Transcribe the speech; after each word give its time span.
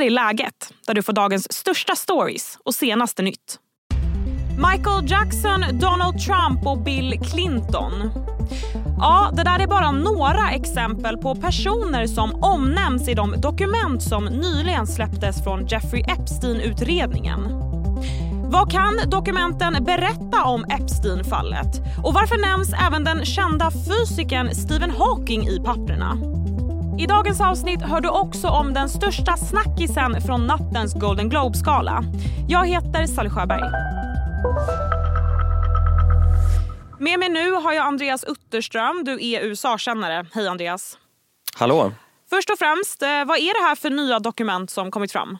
här 0.00 0.06
är 0.06 0.10
läget, 0.10 0.72
där 0.86 0.94
du 0.94 1.02
får 1.02 1.12
dagens 1.12 1.52
största 1.52 1.96
stories 1.96 2.58
och 2.64 2.74
senaste 2.74 3.22
nytt. 3.22 3.58
Michael 4.70 5.10
Jackson, 5.10 5.64
Donald 5.72 6.18
Trump 6.18 6.66
och 6.66 6.82
Bill 6.82 7.20
Clinton. 7.30 7.92
Ja, 8.98 9.30
det 9.36 9.44
där 9.44 9.58
är 9.58 9.66
bara 9.66 9.90
några 9.90 10.50
exempel 10.50 11.16
på 11.16 11.34
personer 11.34 12.06
som 12.06 12.44
omnämns 12.44 13.08
i 13.08 13.14
de 13.14 13.40
dokument 13.40 14.02
som 14.02 14.24
nyligen 14.24 14.86
släpptes 14.86 15.44
från 15.44 15.66
Jeffrey 15.66 16.02
Epstein-utredningen. 16.02 17.40
Vad 18.50 18.72
kan 18.72 19.00
dokumenten 19.06 19.84
berätta 19.84 20.44
om 20.44 20.64
Epstein-fallet? 20.64 21.80
Och 22.04 22.14
varför 22.14 22.36
nämns 22.36 22.72
även 22.86 23.04
den 23.04 23.24
kända 23.24 23.70
fysikern 23.70 24.54
Stephen 24.54 24.90
Hawking 24.90 25.48
i 25.48 25.60
papperna? 25.64 26.39
I 27.00 27.06
dagens 27.06 27.40
avsnitt 27.40 27.82
hör 27.82 28.00
du 28.00 28.08
också 28.08 28.48
om 28.48 28.74
den 28.74 28.88
största 28.88 29.36
snackisen 29.36 30.20
från 30.20 30.46
nattens 30.46 30.94
Golden 30.94 31.28
Globe-skala. 31.28 32.04
Jag 32.48 32.66
heter 32.66 33.06
Sally 33.06 33.30
Sjöberg. 33.30 33.62
Med 36.98 37.18
mig 37.18 37.28
nu 37.28 37.52
har 37.52 37.72
jag 37.72 37.86
Andreas 37.86 38.24
Utterström. 38.24 39.04
Du 39.04 39.26
är 39.26 39.40
USA-kännare. 39.40 40.26
Hej 40.32 40.48
Andreas. 40.48 40.98
Hallå. 41.56 41.92
Först 42.30 42.50
och 42.50 42.58
främst, 42.58 43.02
eh, 43.02 43.08
vad 43.08 43.38
är 43.38 43.62
det 43.62 43.68
här 43.68 43.74
för 43.74 43.90
nya 43.90 44.18
dokument 44.18 44.70
som 44.70 44.90
kommit 44.90 45.12
fram? 45.12 45.38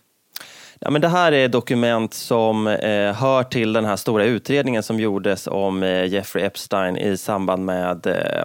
Ja, 0.81 0.91
men 0.91 1.01
det 1.01 1.09
här 1.09 1.33
är 1.33 1.49
dokument 1.49 2.15
som 2.15 2.67
eh, 2.67 3.13
hör 3.13 3.43
till 3.43 3.73
den 3.73 3.85
här 3.85 3.97
stora 3.97 4.25
utredningen 4.25 4.83
som 4.83 5.01
gjordes 5.01 5.47
om 5.47 5.83
eh, 5.83 6.07
Jeffrey 6.07 6.45
Epstein 6.45 6.97
i 6.97 7.17
samband 7.17 7.65
med 7.65 8.07
eh, 8.07 8.45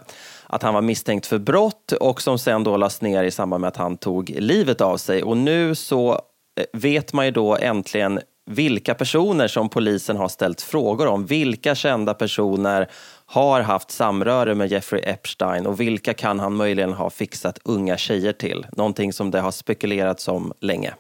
att 0.55 0.64
han 0.64 0.73
var 0.73 0.82
misstänkt 0.82 1.26
för 1.26 1.38
brott 1.38 1.91
och 1.91 2.22
som 2.22 2.40
sen 2.40 2.63
då 2.63 2.77
lades 2.77 3.02
ner 3.02 3.23
i 3.23 3.32
samband 3.32 3.62
med 3.62 3.68
att 3.68 3.77
han 3.77 3.98
tog 3.98 4.30
livet 4.30 4.82
av 4.82 4.98
sig. 4.98 5.23
Och 5.23 5.38
nu 5.38 5.76
så 5.76 6.12
eh, 6.12 6.66
vet 6.73 7.13
man 7.13 7.26
ju 7.26 7.32
då 7.32 7.55
äntligen 7.55 8.20
vilka 8.46 8.96
personer 8.96 9.48
som 9.48 9.70
polisen 9.70 10.18
har 10.18 10.27
ställt 10.27 10.62
frågor 10.62 11.07
om. 11.07 11.26
Vilka 11.26 11.76
kända 11.76 12.13
personer 12.13 12.90
har 13.26 13.62
haft 13.62 13.91
samröre 13.91 14.55
med 14.55 14.71
Jeffrey 14.71 15.02
Epstein 15.05 15.65
och 15.65 15.80
vilka 15.80 16.13
kan 16.13 16.40
han 16.40 16.55
möjligen 16.55 16.93
ha 16.93 17.10
fixat 17.10 17.60
unga 17.63 17.98
tjejer 17.98 18.34
till? 18.34 18.65
Någonting 18.71 19.13
som 19.13 19.32
det 19.32 19.40
har 19.40 19.52
spekulerats 19.52 20.27
om 20.27 20.54
länge. 20.60 20.93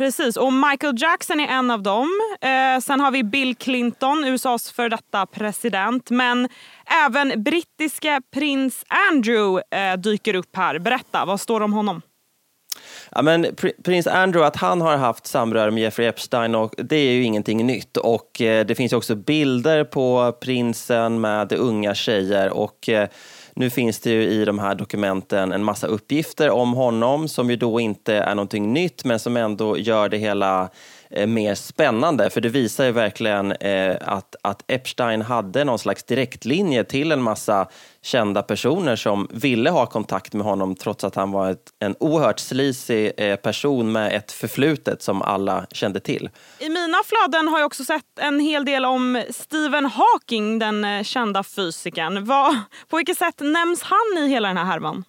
Precis, 0.00 0.36
och 0.36 0.52
Michael 0.52 0.94
Jackson 0.98 1.40
är 1.40 1.46
en 1.48 1.70
av 1.70 1.82
dem. 1.82 2.08
Eh, 2.40 2.80
sen 2.80 3.00
har 3.00 3.10
vi 3.10 3.24
Bill 3.24 3.56
Clinton, 3.56 4.24
USAs 4.24 4.72
för 4.72 4.88
detta 4.88 5.26
president. 5.26 6.10
Men 6.10 6.48
även 7.06 7.42
brittiske 7.42 8.20
prins 8.34 8.84
Andrew 9.12 9.62
eh, 9.76 9.96
dyker 9.96 10.34
upp 10.34 10.56
här. 10.56 10.78
Berätta, 10.78 11.24
vad 11.24 11.40
står 11.40 11.60
det 11.60 11.64
om 11.64 11.72
honom? 11.72 12.02
Ja, 13.10 13.22
men 13.22 13.46
prins 13.84 14.06
Andrew, 14.06 14.46
att 14.46 14.56
han 14.56 14.80
har 14.80 14.96
haft 14.96 15.26
samröre 15.26 15.70
med 15.70 15.82
Jeffrey 15.82 16.08
Epstein, 16.08 16.54
och 16.54 16.74
det 16.78 16.96
är 16.96 17.12
ju 17.12 17.22
ingenting 17.22 17.66
nytt. 17.66 17.96
Och 17.96 18.40
eh, 18.40 18.66
Det 18.66 18.74
finns 18.74 18.92
också 18.92 19.14
bilder 19.14 19.84
på 19.84 20.32
prinsen 20.40 21.20
med 21.20 21.52
unga 21.52 21.94
tjejer. 21.94 22.50
och... 22.50 22.88
Eh, 22.88 23.08
nu 23.54 23.70
finns 23.70 24.00
det 24.00 24.10
ju 24.10 24.22
i 24.22 24.44
de 24.44 24.58
här 24.58 24.74
dokumenten 24.74 25.52
en 25.52 25.64
massa 25.64 25.86
uppgifter 25.86 26.50
om 26.50 26.72
honom 26.72 27.28
som 27.28 27.50
ju 27.50 27.56
då 27.56 27.80
inte 27.80 28.14
är 28.14 28.34
någonting 28.34 28.72
nytt 28.72 29.04
men 29.04 29.18
som 29.18 29.36
ändå 29.36 29.78
gör 29.78 30.08
det 30.08 30.18
hela 30.18 30.70
Eh, 31.12 31.26
mer 31.26 31.54
spännande. 31.54 32.30
För 32.30 32.40
det 32.40 32.48
visar 32.48 32.84
ju 32.84 32.92
verkligen 32.92 33.52
eh, 33.52 33.96
att, 34.00 34.36
att 34.42 34.64
Epstein 34.66 35.22
hade 35.22 35.64
någon 35.64 35.78
slags 35.78 36.02
direktlinje 36.04 36.84
till 36.84 37.12
en 37.12 37.22
massa 37.22 37.68
kända 38.02 38.42
personer 38.42 38.96
som 38.96 39.28
ville 39.32 39.70
ha 39.70 39.86
kontakt 39.86 40.32
med 40.32 40.46
honom 40.46 40.74
trots 40.74 41.04
att 41.04 41.14
han 41.14 41.32
var 41.32 41.50
ett, 41.50 41.70
en 41.78 41.94
oerhört 42.00 42.38
sleazy 42.38 43.10
eh, 43.16 43.36
person 43.36 43.92
med 43.92 44.12
ett 44.12 44.32
förflutet 44.32 45.02
som 45.02 45.22
alla 45.22 45.66
kände 45.70 46.00
till. 46.00 46.30
I 46.58 46.68
mina 46.68 46.98
flöden 47.04 47.48
har 47.48 47.58
jag 47.58 47.66
också 47.66 47.84
sett 47.84 48.18
en 48.20 48.40
hel 48.40 48.64
del 48.64 48.84
om 48.84 49.22
Stephen 49.30 49.86
Hawking, 49.86 50.58
den 50.58 50.84
eh, 50.84 51.02
kända 51.02 51.42
fysikern. 51.42 52.24
Vad, 52.24 52.58
på 52.88 52.96
vilket 52.96 53.18
sätt 53.18 53.40
nämns 53.40 53.82
han 53.82 54.24
i 54.24 54.28
hela 54.28 54.48
den 54.48 54.56
här 54.56 54.64
härvan? 54.64 55.04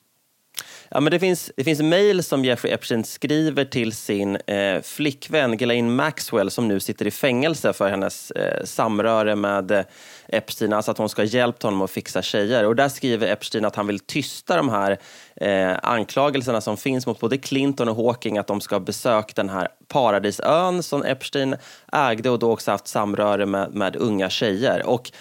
Ja, 0.94 1.00
men 1.00 1.12
det 1.12 1.20
finns, 1.20 1.52
det 1.56 1.64
finns 1.64 1.82
mejl 1.82 2.24
som 2.24 2.46
Jeffrey 2.46 2.74
Epstein 2.74 3.04
skriver 3.04 3.66
till 3.66 3.94
sin 3.94 4.36
eh, 4.36 4.82
flickvän 4.82 5.58
Ghislaine 5.58 5.96
Maxwell 5.96 6.52
som 6.52 6.68
nu 6.68 6.80
sitter 6.80 7.08
i 7.08 7.12
fängelse 7.12 7.74
för 7.74 7.90
hennes 7.90 8.32
eh, 8.32 8.64
samröre 8.64 9.36
med 9.36 9.72
eh, 9.72 9.84
Epstein, 10.28 10.74
alltså 10.74 10.92
att 10.92 10.98
hon 10.98 11.10
ska 11.10 11.22
ha 11.22 11.28
hjälpt 11.28 11.64
honom 11.64 11.82
att 11.82 11.92
fixa 11.92 12.22
tjejer. 12.22 12.66
Och 12.66 12.76
där 12.76 12.90
skriver 12.90 13.28
Epstein 13.28 13.66
att 13.66 13.76
han 13.76 13.88
vill 13.88 14.00
tysta 14.00 14.58
de 14.58 14.70
här 14.70 14.98
eh, 15.36 15.78
anklagelserna 15.84 16.62
som 16.62 16.78
finns 16.78 17.08
mot 17.08 17.20
både 17.20 17.38
Clinton 17.38 17.90
och 17.90 17.96
Hawking 17.96 18.38
att 18.38 18.48
de 18.48 18.62
ska 18.62 18.76
ha 18.76 18.80
besökt 18.80 19.36
den 19.36 19.50
här 19.50 19.68
paradisön 19.88 20.84
som 20.84 21.04
Epstein 21.04 21.56
ägde 21.92 22.30
och 22.30 22.40
då 22.40 22.52
också 22.52 22.72
haft 22.72 22.88
samröre 22.88 23.46
med, 23.46 23.74
med 23.74 23.96
unga 23.96 24.30
tjejer. 24.30 24.86
Och 24.86 25.12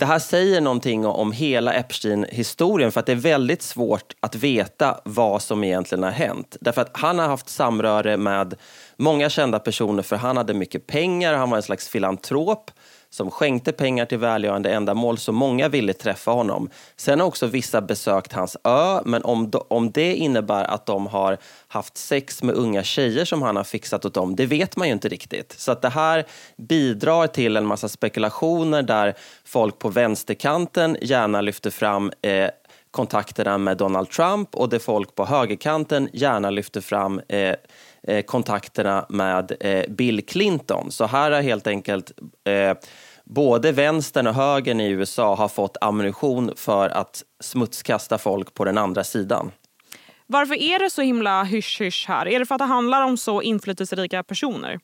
det 0.00 0.06
här 0.06 0.18
säger 0.18 0.60
någonting 0.60 1.06
om 1.06 1.32
hela 1.32 1.72
Epstein-historien 1.72 2.92
för 2.92 3.00
att 3.00 3.06
det 3.06 3.12
är 3.12 3.16
väldigt 3.16 3.62
svårt 3.62 4.14
att 4.20 4.34
veta 4.34 5.00
vad 5.04 5.42
som 5.42 5.64
egentligen 5.64 6.04
har 6.04 6.10
hänt. 6.10 6.56
Därför 6.60 6.82
att 6.82 6.90
han 6.92 7.18
har 7.18 7.28
haft 7.28 7.48
samröre 7.48 8.16
med 8.16 8.54
många 8.96 9.30
kända 9.30 9.58
personer 9.58 10.02
för 10.02 10.16
han 10.16 10.36
hade 10.36 10.54
mycket 10.54 10.86
pengar, 10.86 11.34
han 11.34 11.50
var 11.50 11.56
en 11.56 11.62
slags 11.62 11.88
filantrop 11.88 12.70
som 13.10 13.30
skänkte 13.30 13.72
pengar 13.72 14.06
till 14.06 14.18
välgörande 14.18 14.70
ändamål 14.70 15.18
så 15.18 15.32
många 15.32 15.68
ville 15.68 15.92
träffa 15.92 16.30
honom. 16.30 16.70
Sen 16.96 17.20
har 17.20 17.26
också 17.26 17.46
vissa 17.46 17.80
besökt 17.80 18.32
hans 18.32 18.56
ö, 18.64 19.00
men 19.04 19.22
om, 19.24 19.52
om 19.68 19.90
det 19.90 20.14
innebär 20.14 20.64
att 20.64 20.86
de 20.86 21.06
har 21.06 21.38
haft 21.68 21.96
sex 21.96 22.42
med 22.42 22.54
unga 22.54 22.82
tjejer 22.82 23.24
som 23.24 23.42
han 23.42 23.56
har 23.56 23.64
fixat 23.64 24.04
åt 24.04 24.14
dem, 24.14 24.36
det 24.36 24.46
vet 24.46 24.76
man 24.76 24.88
ju 24.88 24.92
inte 24.92 25.08
riktigt. 25.08 25.54
Så 25.58 25.72
att 25.72 25.82
det 25.82 25.88
här 25.88 26.24
bidrar 26.56 27.26
till 27.26 27.56
en 27.56 27.66
massa 27.66 27.88
spekulationer 27.88 28.82
där 28.82 29.14
folk 29.44 29.78
på 29.78 29.88
vänsterkanten 29.88 30.96
gärna 31.00 31.40
lyfter 31.40 31.70
fram 31.70 32.12
eh, 32.22 32.50
kontakterna 32.90 33.58
med 33.58 33.76
Donald 33.76 34.10
Trump 34.10 34.54
och 34.54 34.68
där 34.68 34.78
folk 34.78 35.14
på 35.14 35.24
högerkanten 35.24 36.08
gärna 36.12 36.50
lyfter 36.50 36.80
fram 36.80 37.20
eh, 37.28 37.54
Eh, 38.02 38.22
kontakterna 38.22 39.06
med 39.08 39.52
eh, 39.60 39.84
Bill 39.88 40.26
Clinton. 40.26 40.90
Så 40.90 41.06
här 41.06 41.30
har 41.30 41.42
helt 41.42 41.66
enkelt 41.66 42.12
eh, 42.44 42.76
både 43.24 43.72
vänstern 43.72 44.26
och 44.26 44.34
högern 44.34 44.80
i 44.80 44.88
USA 44.88 45.34
har 45.34 45.48
fått 45.48 45.76
ammunition 45.80 46.52
för 46.56 46.88
att 46.88 47.22
smutskasta 47.40 48.18
folk 48.18 48.54
på 48.54 48.64
den 48.64 48.78
andra 48.78 49.04
sidan. 49.04 49.50
Varför 50.26 50.54
är 50.54 50.78
det 50.78 50.90
så 50.90 51.02
himla 51.02 51.42
hysch-hysch 51.42 52.08
här? 52.08 52.28
Är 52.28 52.38
det 52.38 52.46
för 52.46 52.54
att 52.54 52.58
det 52.58 52.64
handlar 52.64 53.02
om 53.02 53.16
så 53.16 53.42
inflytelserika 53.42 54.22
personer? 54.22 54.78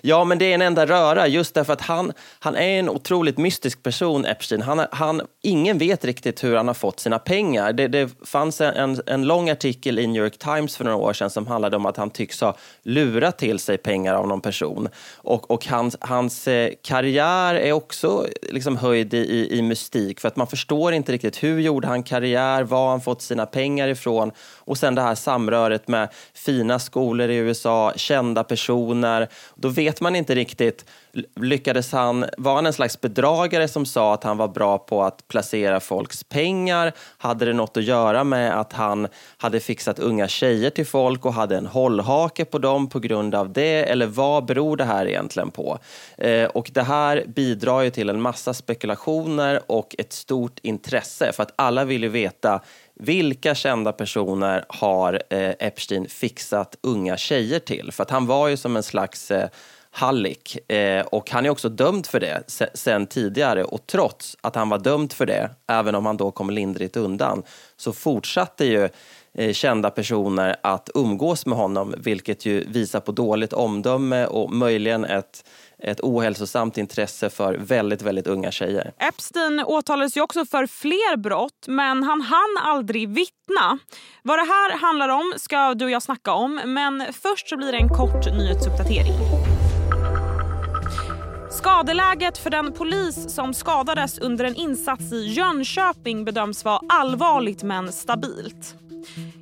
Ja, 0.00 0.24
men 0.24 0.38
det 0.38 0.44
är 0.44 0.54
en 0.54 0.62
enda 0.62 0.86
röra 0.86 1.28
just 1.28 1.54
därför 1.54 1.72
att 1.72 1.80
han, 1.80 2.12
han 2.38 2.56
är 2.56 2.78
en 2.78 2.88
otroligt 2.88 3.38
mystisk 3.38 3.82
person, 3.82 4.24
Epstein. 4.24 4.62
Han, 4.62 4.86
han, 4.90 5.22
ingen 5.42 5.78
vet 5.78 6.04
riktigt 6.04 6.44
hur 6.44 6.56
han 6.56 6.66
har 6.66 6.74
fått 6.74 7.00
sina 7.00 7.18
pengar. 7.18 7.72
Det, 7.72 7.88
det 7.88 8.10
fanns 8.24 8.60
en, 8.60 9.00
en 9.06 9.26
lång 9.26 9.50
artikel 9.50 9.98
i 9.98 10.06
New 10.06 10.22
York 10.22 10.38
Times 10.38 10.76
för 10.76 10.84
några 10.84 10.96
år 10.96 11.12
sedan 11.12 11.30
som 11.30 11.46
handlade 11.46 11.76
om 11.76 11.86
att 11.86 11.96
han 11.96 12.10
tycks 12.10 12.40
ha 12.40 12.56
lurat 12.82 13.38
till 13.38 13.58
sig 13.58 13.78
pengar 13.78 14.14
av 14.14 14.28
någon 14.28 14.40
person. 14.40 14.88
Och, 15.16 15.50
och 15.50 15.66
hans, 15.66 15.96
hans 16.00 16.48
eh, 16.48 16.72
karriär 16.82 17.54
är 17.54 17.72
också 17.72 18.26
liksom 18.42 18.76
höjd 18.76 19.14
i, 19.14 19.58
i 19.58 19.62
mystik 19.62 20.20
för 20.20 20.28
att 20.28 20.36
man 20.36 20.46
förstår 20.46 20.92
inte 20.92 21.12
riktigt 21.12 21.42
hur 21.42 21.60
gjorde 21.60 21.88
han 21.88 22.02
karriär, 22.02 22.62
var 22.62 22.90
han 22.90 23.00
fått 23.00 23.22
sina 23.22 23.46
pengar 23.46 23.88
ifrån 23.88 24.32
och 24.66 24.78
sen 24.78 24.94
det 24.94 25.02
här 25.02 25.14
samröret 25.14 25.88
med 25.88 26.08
fina 26.34 26.78
skolor 26.78 27.30
i 27.30 27.36
USA, 27.36 27.92
kända 27.96 28.44
personer. 28.44 29.28
Då 29.54 29.68
vet 29.68 29.95
man 30.00 30.16
inte 30.16 30.34
riktigt, 30.34 30.84
lyckades 31.40 31.92
han, 31.92 32.24
var 32.38 32.54
han 32.54 32.66
en 32.66 32.72
slags 32.72 33.00
bedragare 33.00 33.68
som 33.68 33.86
sa 33.86 34.14
att 34.14 34.24
han 34.24 34.36
var 34.36 34.48
bra 34.48 34.78
på 34.78 35.02
att 35.02 35.28
placera 35.28 35.80
folks 35.80 36.24
pengar? 36.24 36.92
Hade 37.18 37.44
det 37.44 37.52
något 37.52 37.76
att 37.76 37.84
göra 37.84 38.24
med 38.24 38.60
att 38.60 38.72
han 38.72 39.08
hade 39.36 39.60
fixat 39.60 39.98
unga 39.98 40.28
tjejer 40.28 40.70
till 40.70 40.86
folk 40.86 41.24
och 41.24 41.34
hade 41.34 41.56
en 41.56 41.66
hållhake 41.66 42.44
på 42.44 42.58
dem 42.58 42.88
på 42.88 42.98
grund 42.98 43.34
av 43.34 43.52
det? 43.52 43.90
Eller 43.90 44.06
vad 44.06 44.44
beror 44.44 44.76
det 44.76 44.84
här 44.84 45.06
egentligen 45.06 45.50
på? 45.50 45.78
Eh, 46.18 46.44
och 46.44 46.70
det 46.74 46.82
här 46.82 47.24
bidrar 47.26 47.80
ju 47.80 47.90
till 47.90 48.08
en 48.08 48.20
massa 48.20 48.54
spekulationer 48.54 49.60
och 49.66 49.94
ett 49.98 50.12
stort 50.12 50.58
intresse 50.62 51.32
för 51.32 51.42
att 51.42 51.52
alla 51.56 51.84
vill 51.84 52.02
ju 52.02 52.08
veta 52.08 52.60
vilka 53.00 53.54
kända 53.54 53.92
personer 53.92 54.64
har 54.68 55.22
eh, 55.30 55.54
Epstein 55.58 56.08
fixat 56.08 56.76
unga 56.80 57.16
tjejer 57.16 57.58
till? 57.58 57.92
För 57.92 58.02
att 58.02 58.10
han 58.10 58.26
var 58.26 58.48
ju 58.48 58.56
som 58.56 58.76
en 58.76 58.82
slags 58.82 59.30
eh, 59.30 59.48
hallick 59.96 60.70
eh, 60.70 61.06
och 61.06 61.30
han 61.30 61.46
är 61.46 61.50
också 61.50 61.68
dömd 61.68 62.06
för 62.06 62.20
det 62.20 62.42
sen 62.74 63.06
tidigare 63.06 63.64
och 63.64 63.86
trots 63.86 64.36
att 64.40 64.54
han 64.54 64.68
var 64.68 64.78
dömd 64.78 65.12
för 65.12 65.26
det, 65.26 65.50
även 65.66 65.94
om 65.94 66.06
han 66.06 66.16
då 66.16 66.30
kom 66.30 66.50
lindrigt 66.50 66.96
undan, 66.96 67.42
så 67.76 67.92
fortsatte 67.92 68.64
ju 68.64 68.88
eh, 69.34 69.52
kända 69.52 69.90
personer 69.90 70.56
att 70.62 70.90
umgås 70.94 71.46
med 71.46 71.58
honom, 71.58 71.94
vilket 71.98 72.46
ju 72.46 72.64
visar 72.68 73.00
på 73.00 73.12
dåligt 73.12 73.52
omdöme 73.52 74.26
och 74.26 74.52
möjligen 74.52 75.04
ett 75.04 75.44
ett 75.78 76.00
ohälsosamt 76.00 76.78
intresse 76.78 77.30
för 77.30 77.54
väldigt, 77.54 78.02
väldigt 78.02 78.26
unga 78.26 78.50
tjejer. 78.50 78.92
Epstein 78.98 79.60
åtalades 79.60 80.16
ju 80.16 80.20
också 80.20 80.46
för 80.46 80.66
fler 80.66 81.16
brott, 81.16 81.64
men 81.66 82.02
han 82.02 82.20
hann 82.20 82.56
aldrig 82.62 83.08
vittna. 83.08 83.78
Vad 84.22 84.38
det 84.38 84.44
här 84.44 84.78
handlar 84.78 85.08
om 85.08 85.32
ska 85.36 85.74
du 85.74 85.84
och 85.84 85.90
jag 85.90 86.02
snacka 86.02 86.32
om, 86.32 86.60
men 86.64 87.04
först 87.12 87.48
så 87.48 87.56
blir 87.56 87.72
det 87.72 87.78
en 87.78 87.88
kort 87.88 88.26
nyhetsuppdatering. 88.26 89.55
Skadeläget 91.66 92.38
för 92.38 92.50
den 92.50 92.72
polis 92.72 93.34
som 93.34 93.54
skadades 93.54 94.18
under 94.18 94.44
en 94.44 94.54
insats 94.54 95.12
i 95.12 95.26
Jönköping 95.26 96.24
bedöms 96.24 96.64
vara 96.64 96.80
allvarligt 96.88 97.62
men 97.62 97.92
stabilt. 97.92 98.74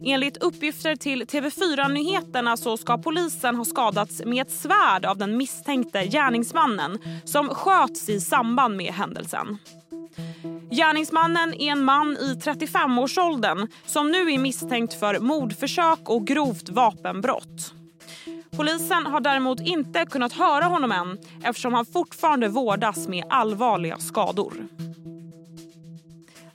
Enligt 0.05 0.37
uppgifter 0.37 0.97
till 0.97 1.25
TV4 1.25 1.89
Nyheterna 1.89 2.57
så 2.57 2.77
ska 2.77 2.99
polisen 2.99 3.57
ha 3.57 3.65
skadats 3.65 4.23
med 4.25 4.43
ett 4.43 4.53
svärd 4.53 5.05
av 5.05 5.19
den 5.19 5.37
misstänkte 5.37 6.07
gärningsmannen 6.07 6.99
som 7.25 7.49
sköts 7.49 8.09
i 8.09 8.21
samband 8.21 8.77
med 8.77 8.93
händelsen. 8.93 9.59
Gärningsmannen 10.71 11.55
är 11.55 11.73
en 11.73 11.85
man 11.85 12.17
i 12.17 12.35
35-årsåldern 12.35 13.69
som 13.87 14.11
nu 14.11 14.33
är 14.33 14.39
misstänkt 14.39 14.95
för 14.95 15.19
mordförsök 15.19 16.09
och 16.09 16.27
grovt 16.27 16.69
vapenbrott. 16.69 17.75
Polisen 18.57 19.07
har 19.07 19.21
däremot 19.21 19.61
inte 19.61 20.07
kunnat 20.07 20.33
höra 20.33 20.65
honom 20.65 20.93
än 20.93 21.19
eftersom 21.45 21.75
han 21.75 21.87
fortfarande 21.87 22.49
vårdas 22.49 23.09
med 23.09 23.25
allvarliga 23.29 23.99
skador. 23.99 24.53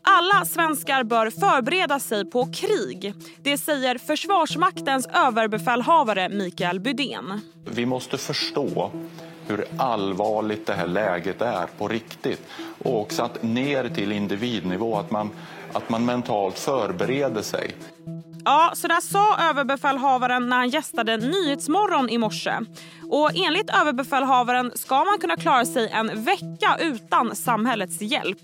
Alla 0.01 0.45
svenskar 0.45 1.03
bör 1.03 1.29
förbereda 1.29 1.99
sig 1.99 2.25
på 2.25 2.45
krig. 2.53 3.13
Det 3.43 3.57
säger 3.57 3.97
Försvarsmaktens 3.97 5.07
överbefälhavare 5.07 6.29
Mikael 6.29 6.79
Bydén. 6.79 7.41
Vi 7.65 7.85
måste 7.85 8.17
förstå 8.17 8.91
hur 9.47 9.65
allvarligt 9.77 10.65
det 10.65 10.73
här 10.73 10.87
läget 10.87 11.41
är 11.41 11.67
på 11.77 11.87
riktigt 11.87 12.41
och 12.83 13.01
också 13.01 13.23
att 13.23 13.43
ner 13.43 13.89
till 13.89 14.11
individnivå, 14.11 14.97
att 14.97 15.11
man, 15.11 15.29
att 15.73 15.89
man 15.89 16.05
mentalt 16.05 16.59
förbereder 16.59 17.41
sig. 17.41 17.75
Ja, 18.49 18.71
så 18.73 18.87
där 18.87 19.01
sa 19.01 19.37
överbefälhavaren 19.49 20.49
när 20.49 20.57
han 20.57 20.69
gästade 20.69 21.17
Nyhetsmorgon 21.17 22.09
i 22.09 22.17
morse. 22.17 22.59
Och 23.09 23.31
enligt 23.35 23.69
överbefälhavaren 23.81 24.71
ska 24.75 25.03
man 25.03 25.17
kunna 25.19 25.35
klara 25.35 25.65
sig 25.65 25.89
en 25.89 26.23
vecka 26.23 26.77
utan 26.79 27.35
samhällets 27.35 28.01
hjälp. 28.01 28.37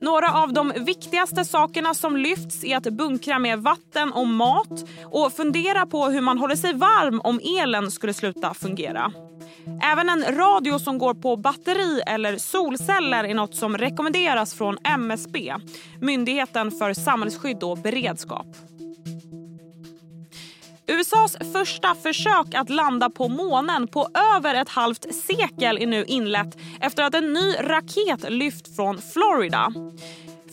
Några 0.00 0.32
av 0.32 0.52
de 0.52 0.72
viktigaste 0.76 1.44
sakerna 1.44 1.94
som 1.94 2.16
lyfts 2.16 2.64
är 2.64 2.76
att 2.76 2.92
bunkra 2.92 3.38
med 3.38 3.58
vatten 3.58 4.12
och 4.12 4.26
mat 4.26 4.84
och 5.04 5.32
fundera 5.32 5.86
på 5.86 6.04
hur 6.06 6.20
man 6.20 6.38
håller 6.38 6.56
sig 6.56 6.74
varm 6.74 7.20
om 7.20 7.40
elen 7.60 7.90
skulle 7.90 8.14
sluta 8.14 8.54
fungera. 8.54 9.12
Även 9.82 10.08
en 10.08 10.36
radio 10.36 10.78
som 10.78 10.98
går 10.98 11.14
på 11.14 11.36
batteri 11.36 12.00
eller 12.06 12.36
solceller 12.36 13.24
är 13.24 13.34
något 13.34 13.54
som 13.54 13.78
rekommenderas 13.78 14.54
från 14.54 14.78
MSB, 14.84 15.54
Myndigheten 16.00 16.70
för 16.70 16.94
samhällsskydd 16.94 17.62
och 17.62 17.78
beredskap. 17.78 18.46
USAs 20.86 21.36
första 21.52 21.94
försök 21.94 22.54
att 22.54 22.70
landa 22.70 23.10
på 23.10 23.28
månen 23.28 23.88
på 23.88 24.08
över 24.36 24.54
ett 24.54 24.68
halvt 24.68 25.14
sekel 25.14 25.78
är 25.78 25.86
nu 25.86 26.04
inlett 26.04 26.58
efter 26.80 27.02
att 27.02 27.14
en 27.14 27.32
ny 27.32 27.54
raket 27.60 28.30
lyft 28.30 28.76
från 28.76 28.98
Florida. 29.02 29.72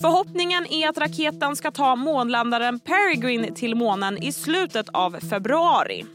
Förhoppningen 0.02 0.66
är 0.66 0.90
att 0.90 0.98
raketen 0.98 1.56
ska 1.56 1.72
ta 1.72 1.96
månlandaren 1.96 2.80
Peregrine 2.80 3.56
till 3.56 3.76
månen 3.76 4.24
i 4.24 4.32
slutet 4.32 4.90
av 4.90 5.20
februari. 5.30 6.06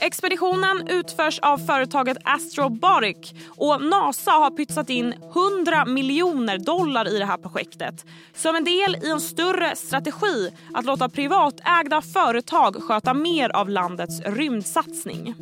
Expeditionen 0.00 0.88
utförs 0.88 1.38
av 1.38 1.58
företaget 1.58 2.16
Astrobotic 2.24 3.32
och 3.48 3.82
Nasa 3.82 4.30
har 4.30 4.50
pytsat 4.50 4.90
in 4.90 5.14
100 5.58 5.84
miljoner 5.84 6.58
dollar 6.58 7.08
i 7.08 7.18
det 7.18 7.24
här 7.24 7.36
projektet 7.36 8.04
som 8.34 8.56
en 8.56 8.64
del 8.64 8.96
i 9.02 9.10
en 9.10 9.20
större 9.20 9.76
strategi 9.76 10.50
att 10.74 10.84
låta 10.84 11.08
privatägda 11.08 12.02
företag 12.02 12.82
sköta 12.82 13.14
mer 13.14 13.56
av 13.56 13.68
landets 13.68 14.20
rymdsatsning. 14.20 15.34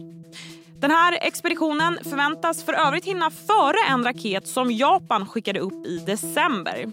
Den 0.81 0.91
här 0.91 1.19
expeditionen 1.21 1.99
förväntas 2.03 2.65
för 2.65 2.73
övrigt 2.73 3.05
hinna 3.05 3.31
före 3.31 3.91
en 3.91 4.05
raket 4.05 4.49
som 4.49 4.73
Japan 4.73 5.27
skickade 5.27 5.61
upp 5.61 5.87
i 5.87 5.99
december. 5.99 6.87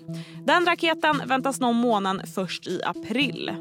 Den 0.46 0.66
raketen 0.66 1.22
väntas 1.26 1.60
nå 1.60 1.72
månen 1.72 2.22
först 2.36 2.68
i 2.68 2.84
april. 2.84 3.52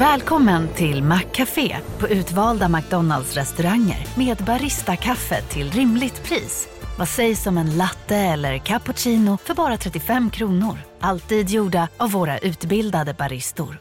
Välkommen 0.00 0.68
till 0.68 1.02
Maccafé 1.02 1.76
på 1.98 2.08
utvalda 2.08 2.68
McDonalds 2.68 3.36
restauranger 3.36 4.06
med 4.18 4.36
Baristakaffe 4.46 5.42
till 5.42 5.70
rimligt 5.70 6.24
pris. 6.24 6.68
Vad 6.98 7.08
sägs 7.08 7.46
om 7.46 7.58
en 7.58 7.76
latte 7.76 8.16
eller 8.16 8.58
cappuccino 8.58 9.36
för 9.36 9.54
bara 9.54 9.76
35 9.76 10.30
kronor? 10.30 10.78
Alltid 11.00 11.50
gjorda 11.50 11.88
av 11.96 12.10
våra 12.10 12.38
utbildade 12.38 13.14
baristor. 13.18 13.76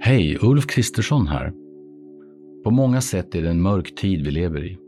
Hej, 0.00 0.38
Ulf 0.40 0.66
Kristersson 0.66 1.26
här. 1.26 1.52
På 2.64 2.70
många 2.70 3.00
sätt 3.00 3.34
är 3.34 3.42
det 3.42 3.50
en 3.50 3.62
mörk 3.62 3.94
tid 3.94 4.24
vi 4.24 4.30
lever 4.30 4.64
i. 4.64 4.78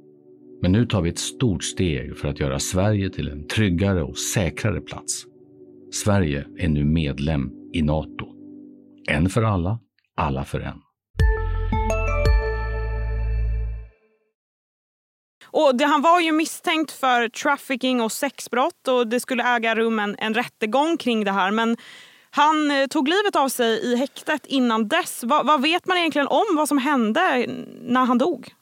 Men 0.62 0.72
nu 0.72 0.86
tar 0.86 1.02
vi 1.02 1.10
ett 1.10 1.18
stort 1.18 1.64
steg 1.64 2.16
för 2.16 2.28
att 2.28 2.40
göra 2.40 2.58
Sverige 2.58 3.10
till 3.10 3.28
en 3.28 3.46
tryggare 3.46 4.02
och 4.02 4.18
säkrare 4.18 4.80
plats. 4.80 5.29
Sverige 5.92 6.46
är 6.58 6.68
nu 6.68 6.84
medlem 6.84 7.50
i 7.72 7.82
Nato. 7.82 8.26
En 9.08 9.28
för 9.30 9.42
alla, 9.42 9.78
alla 10.16 10.44
för 10.44 10.60
en. 10.60 10.82
Och 15.52 15.76
det, 15.76 15.84
han 15.84 16.02
var 16.02 16.20
ju 16.20 16.32
misstänkt 16.32 16.92
för 16.92 17.28
trafficking 17.28 18.00
och 18.00 18.12
sexbrott 18.12 18.88
och 18.88 19.06
det 19.06 19.20
skulle 19.20 19.56
äga 19.56 19.74
rum 19.74 19.98
en, 19.98 20.16
en 20.18 20.34
rättegång 20.34 20.96
kring 20.96 21.24
det 21.24 21.32
här. 21.32 21.50
Men 21.50 21.76
han 22.30 22.70
eh, 22.70 22.86
tog 22.86 23.08
livet 23.08 23.36
av 23.36 23.48
sig 23.48 23.92
i 23.92 23.96
häktet 23.96 24.46
innan 24.46 24.88
dess. 24.88 25.24
Va, 25.24 25.42
vad 25.44 25.62
vet 25.62 25.86
man 25.86 25.96
egentligen 25.96 26.28
om 26.28 26.56
vad 26.56 26.68
som 26.68 26.78
hände 26.78 27.46
när 27.82 28.04
han 28.04 28.18
dog? 28.18 28.54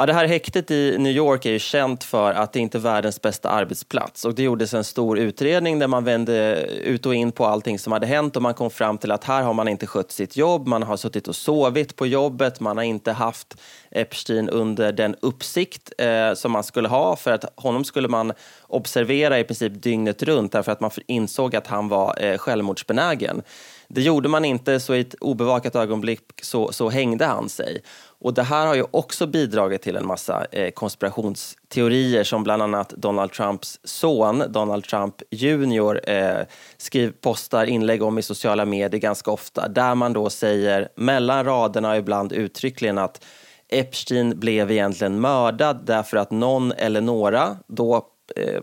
Ja, 0.00 0.06
det 0.06 0.12
här 0.12 0.26
häktet 0.26 0.70
i 0.70 0.98
New 0.98 1.12
York 1.12 1.46
är 1.46 1.50
ju 1.50 1.58
känt 1.58 2.04
för 2.04 2.32
att 2.32 2.52
det 2.52 2.60
inte 2.60 2.78
är 2.78 2.80
världens 2.80 3.22
bästa 3.22 3.48
arbetsplats. 3.48 4.24
Och 4.24 4.34
det 4.34 4.42
gjordes 4.42 4.74
en 4.74 4.84
stor 4.84 5.18
utredning 5.18 5.78
där 5.78 5.86
man 5.86 6.04
vände 6.04 6.62
ut 6.66 7.06
och 7.06 7.14
in 7.14 7.32
på 7.32 7.46
allting 7.46 7.78
som 7.78 7.92
hade 7.92 8.06
hänt 8.06 8.36
och 8.36 8.42
man 8.42 8.54
kom 8.54 8.70
fram 8.70 8.98
till 8.98 9.12
att 9.12 9.24
här 9.24 9.42
har 9.42 9.54
man 9.54 9.68
inte 9.68 9.86
skött 9.86 10.12
sitt 10.12 10.36
jobb, 10.36 10.66
man 10.66 10.82
har 10.82 10.96
suttit 10.96 11.28
och 11.28 11.36
sovit 11.36 11.96
på 11.96 12.06
jobbet, 12.06 12.60
man 12.60 12.76
har 12.76 12.84
inte 12.84 13.12
haft 13.12 13.56
Epstein 13.90 14.48
under 14.48 14.92
den 14.92 15.16
uppsikt 15.20 15.92
eh, 15.98 16.34
som 16.34 16.52
man 16.52 16.64
skulle 16.64 16.88
ha 16.88 17.16
för 17.16 17.32
att 17.32 17.44
honom 17.56 17.84
skulle 17.84 18.08
man 18.08 18.32
observera 18.66 19.38
i 19.38 19.44
princip 19.44 19.82
dygnet 19.82 20.22
runt 20.22 20.52
därför 20.52 20.72
att 20.72 20.80
man 20.80 20.90
insåg 21.06 21.56
att 21.56 21.66
han 21.66 21.88
var 21.88 22.24
eh, 22.24 22.38
självmordsbenägen. 22.38 23.42
Det 23.90 24.02
gjorde 24.02 24.28
man 24.28 24.44
inte, 24.44 24.80
så 24.80 24.94
i 24.94 25.00
ett 25.00 25.14
obevakat 25.20 25.76
ögonblick 25.76 26.22
så, 26.42 26.72
så 26.72 26.88
hängde 26.88 27.24
han 27.24 27.48
sig. 27.48 27.82
Och 28.20 28.34
det 28.34 28.42
här 28.42 28.66
har 28.66 28.74
ju 28.74 28.84
också 28.90 29.26
bidragit 29.26 29.82
till 29.82 29.96
en 29.96 30.06
massa 30.06 30.44
eh, 30.52 30.70
konspirationsteorier 30.70 32.24
som 32.24 32.44
bland 32.44 32.62
annat 32.62 32.90
Donald 32.90 33.32
Trumps 33.32 33.80
son, 33.84 34.42
Donald 34.48 34.84
Trump 34.84 35.14
junior 35.30 36.10
eh, 36.10 36.38
skriv, 36.76 37.12
postar 37.20 37.66
inlägg 37.66 38.02
om 38.02 38.18
i 38.18 38.22
sociala 38.22 38.64
medier 38.64 39.00
ganska 39.00 39.30
ofta, 39.30 39.68
där 39.68 39.94
man 39.94 40.12
då 40.12 40.30
säger 40.30 40.88
mellan 40.96 41.44
raderna 41.44 41.96
ibland 41.96 42.32
uttryckligen 42.32 42.98
att 42.98 43.24
Epstein 43.68 44.40
blev 44.40 44.70
egentligen 44.70 45.20
mördad 45.20 45.80
därför 45.86 46.16
att 46.16 46.30
någon 46.30 46.72
eller 46.72 47.00
några, 47.00 47.56
då 47.66 48.06
eh, 48.36 48.62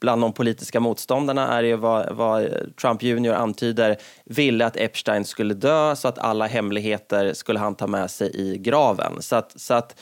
bland 0.00 0.22
de 0.22 0.32
politiska 0.32 0.80
motståndarna 0.80 1.58
är 1.58 1.62
ju 1.62 1.76
vad, 1.76 2.16
vad 2.16 2.48
Trump 2.80 3.02
Jr 3.02 3.32
antyder, 3.32 3.96
ville 4.24 4.66
att 4.66 4.76
Epstein 4.76 5.24
skulle 5.24 5.54
dö 5.54 5.96
så 5.96 6.08
att 6.08 6.18
alla 6.18 6.46
hemligheter 6.46 7.32
skulle 7.32 7.58
han 7.58 7.74
ta 7.74 7.86
med 7.86 8.10
sig 8.10 8.30
i 8.34 8.58
graven. 8.58 9.22
Så 9.22 9.36
att, 9.36 9.60
så 9.60 9.74
att 9.74 10.00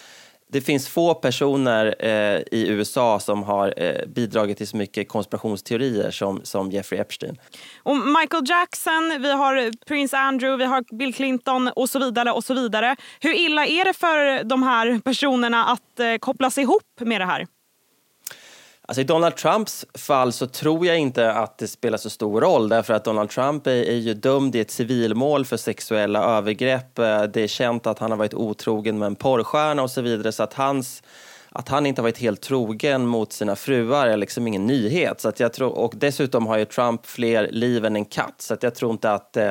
det 0.52 0.60
finns 0.60 0.88
få 0.88 1.14
personer 1.14 1.94
eh, 1.98 2.42
i 2.52 2.68
USA 2.68 3.20
som 3.20 3.42
har 3.42 3.74
eh, 3.76 4.06
bidragit 4.06 4.58
till 4.58 4.68
så 4.68 4.76
mycket 4.76 5.08
konspirationsteorier 5.08 6.10
som, 6.10 6.40
som 6.44 6.70
Jeffrey 6.70 7.00
Epstein. 7.00 7.36
Och 7.82 7.96
Michael 7.96 8.44
Jackson, 8.48 9.18
vi 9.20 9.32
har 9.32 9.84
prins 9.86 10.14
Andrew, 10.14 10.64
vi 10.64 10.70
har 10.70 10.96
Bill 10.98 11.14
Clinton 11.14 11.68
och 11.68 11.90
så 11.90 11.98
vidare. 11.98 12.32
och 12.32 12.44
så 12.44 12.54
vidare. 12.54 12.96
Hur 13.20 13.34
illa 13.34 13.66
är 13.66 13.84
det 13.84 13.92
för 13.92 14.44
de 14.44 14.62
här 14.62 15.00
personerna 15.04 15.64
att 15.64 16.00
eh, 16.00 16.16
kopplas 16.18 16.58
ihop 16.58 17.00
med 17.00 17.20
det 17.20 17.26
här? 17.26 17.46
Alltså 18.88 19.00
I 19.00 19.04
Donald 19.04 19.36
Trumps 19.36 19.86
fall 19.94 20.32
så 20.32 20.46
tror 20.46 20.86
jag 20.86 20.98
inte 20.98 21.32
att 21.32 21.58
det 21.58 21.68
spelar 21.68 21.98
så 21.98 22.10
stor 22.10 22.40
roll 22.40 22.68
därför 22.68 22.94
att 22.94 23.04
Donald 23.04 23.30
Trump 23.30 23.66
är, 23.66 23.70
är 23.70 23.96
ju 23.96 24.14
dömd 24.14 24.56
i 24.56 24.60
ett 24.60 24.70
civilmål 24.70 25.44
för 25.44 25.56
sexuella 25.56 26.24
övergrepp. 26.24 26.98
Eh, 26.98 27.22
det 27.22 27.40
är 27.40 27.46
känt 27.46 27.86
att 27.86 27.98
han 27.98 28.10
har 28.10 28.18
varit 28.18 28.34
otrogen 28.34 28.98
med 28.98 29.06
en 29.06 29.14
porrstjärna 29.14 29.82
och 29.82 29.90
så 29.90 30.00
vidare 30.00 30.32
så 30.32 30.42
att 30.42 30.54
hans 30.54 31.02
att 31.50 31.68
han 31.68 31.86
inte 31.86 32.00
har 32.00 32.04
varit 32.04 32.18
helt 32.18 32.40
trogen 32.40 33.06
mot 33.06 33.32
sina 33.32 33.56
fruar 33.56 34.06
är 34.06 34.16
liksom 34.16 34.46
ingen 34.46 34.66
nyhet. 34.66 35.20
Så 35.20 35.28
att 35.28 35.40
jag 35.40 35.52
tror, 35.52 35.70
och 35.70 35.92
dessutom 35.96 36.46
har 36.46 36.58
ju 36.58 36.64
Trump 36.64 37.06
fler 37.06 37.48
liv 37.50 37.84
än 37.84 37.96
en 37.96 38.04
katt, 38.04 38.34
så 38.38 38.54
att 38.54 38.62
jag 38.62 38.74
tror 38.74 38.92
inte 38.92 39.12
att 39.12 39.36
eh, 39.36 39.50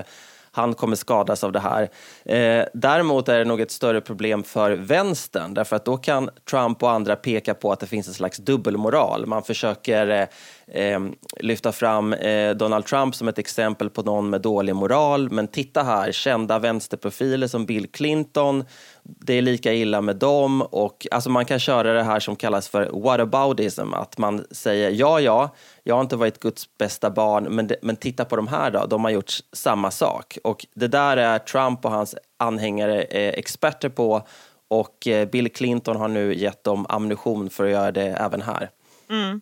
han 0.52 0.74
kommer 0.74 0.96
skadas 0.96 1.44
av 1.44 1.52
det 1.52 1.60
här. 1.60 1.90
Eh, 2.26 2.66
däremot 2.74 3.30
är 3.30 3.40
det 3.40 3.46
nog 3.46 3.62
ett 3.62 3.72
större 3.72 4.02
problem 4.02 4.44
för 4.44 4.72
vänstern, 4.72 5.54
därför 5.54 5.76
att 5.76 5.86
då 5.86 5.98
kan 5.98 6.30
Trump 6.50 6.84
och 6.84 6.92
andra 6.92 7.16
peka 7.16 7.54
på 7.54 7.72
att 7.72 7.80
det 7.80 7.88
finns 7.88 8.08
en 8.08 8.14
slags 8.14 8.38
dubbelmoral. 8.38 9.26
Man 9.26 9.44
försöker 9.44 10.08
eh, 10.08 10.84
eh, 10.84 11.00
lyfta 11.40 11.72
fram 11.72 12.14
eh, 12.14 12.56
Donald 12.56 12.86
Trump 12.86 13.16
som 13.16 13.28
ett 13.28 13.40
exempel 13.40 13.90
på 13.90 14.02
någon 14.02 14.30
med 14.30 14.42
dålig 14.42 14.76
moral. 14.76 15.32
Men 15.32 15.48
titta 15.48 15.84
här, 15.84 16.12
kända 16.12 16.60
vänsterprofiler 16.60 17.48
som 17.48 17.66
Bill 17.66 17.88
Clinton, 17.92 18.66
det 19.08 19.34
är 19.34 19.42
lika 19.42 19.74
illa 19.74 20.02
med 20.02 20.16
dem. 20.16 20.62
Och, 20.62 21.08
alltså 21.12 21.30
man 21.30 21.46
kan 21.46 21.60
köra 21.60 21.94
det 21.94 22.04
här 22.04 22.20
som 22.20 22.36
kallas 22.36 22.70
för 22.70 22.90
whataboutism, 23.04 23.94
att 23.94 24.18
man 24.18 24.46
säger 24.52 24.92
ja, 24.92 25.20
ja, 25.20 25.56
jag 25.84 25.96
har 25.96 26.02
inte 26.02 26.16
varit 26.16 26.40
Guds 26.40 26.78
bästa 26.78 27.10
barn, 27.10 27.44
men, 27.44 27.68
det, 27.68 27.76
men 27.82 27.96
titta 27.96 28.26
på 28.26 28.36
de 28.36 28.48
här 28.48 28.72
då, 28.72 28.86
de 28.86 29.04
har 29.04 29.12
gjort 29.12 29.34
samma 29.54 29.92
sak. 29.92 30.38
Och 30.44 30.66
det 30.74 30.88
där 30.88 31.18
är 31.18 31.40
Trump 31.40 31.86
och 31.86 31.92
hans 31.92 32.16
anhängare 32.38 33.02
eh, 33.02 33.30
experter 33.30 33.90
på 33.90 34.28
och 34.68 35.08
eh, 35.08 35.30
Bill 35.30 35.52
Clinton 35.52 35.96
har 35.96 36.08
nu 36.08 36.36
gett 36.36 36.64
dem 36.64 36.86
ammunition 36.90 37.50
för 37.50 37.66
att 37.66 37.72
göra 37.72 37.92
det 37.92 38.08
även 38.08 38.42
här. 38.42 38.70
Mm. 39.10 39.42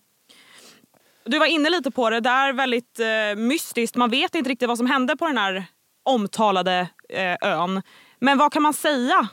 Du 1.23 1.39
var 1.39 1.45
inne 1.45 1.69
lite 1.69 1.91
på 1.91 2.09
det, 2.09 2.19
det 2.19 2.29
är 2.29 2.53
väldigt 2.53 2.99
eh, 2.99 3.41
mystiskt. 3.43 3.95
Man 3.95 4.09
vet 4.09 4.35
inte 4.35 4.49
riktigt 4.49 4.67
vad 4.67 4.77
som 4.77 4.87
hände 4.87 5.17
på 5.17 5.27
den 5.27 5.37
här 5.37 5.65
omtalade 6.03 6.87
eh, 7.09 7.35
ön. 7.41 7.81
Men 8.19 8.37
vad 8.37 8.53
kan 8.53 8.61
man 8.61 8.73
säga? 8.73 9.27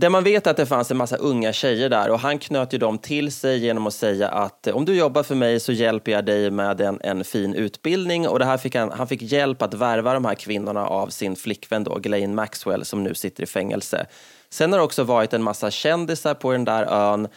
Det 0.00 0.10
man 0.10 0.24
vet 0.24 0.46
är 0.46 0.50
att 0.50 0.56
det 0.56 0.66
fanns 0.66 0.90
en 0.90 0.96
massa 0.96 1.16
unga 1.16 1.52
tjejer 1.52 1.88
där 1.88 2.10
och 2.10 2.20
han 2.20 2.38
knöt 2.38 2.74
ju 2.74 2.78
dem 2.78 2.98
till 2.98 3.32
sig 3.32 3.58
genom 3.58 3.86
att 3.86 3.94
säga 3.94 4.28
att 4.28 4.66
om 4.66 4.84
du 4.84 4.94
jobbar 4.94 5.22
för 5.22 5.34
mig 5.34 5.60
så 5.60 5.72
hjälper 5.72 6.12
jag 6.12 6.24
dig 6.24 6.50
med 6.50 6.80
en, 6.80 7.00
en 7.00 7.24
fin 7.24 7.54
utbildning 7.54 8.28
och 8.28 8.38
det 8.38 8.44
här 8.44 8.58
fick 8.58 8.74
han, 8.74 8.90
han 8.90 9.08
fick 9.08 9.22
hjälp 9.22 9.62
att 9.62 9.74
värva 9.74 10.14
de 10.14 10.24
här 10.24 10.34
kvinnorna 10.34 10.86
av 10.86 11.08
sin 11.08 11.36
flickvän 11.36 11.84
då, 11.84 11.98
Ghislaine 11.98 12.34
Maxwell 12.34 12.84
som 12.84 13.04
nu 13.04 13.14
sitter 13.14 13.42
i 13.42 13.46
fängelse. 13.46 14.06
Sen 14.50 14.72
har 14.72 14.78
det 14.78 14.84
också 14.84 15.04
varit 15.04 15.32
en 15.32 15.42
massa 15.42 15.70
kändisar 15.70 16.34
på 16.34 16.52
den 16.52 16.64
där 16.64 16.82
ön 16.82 17.28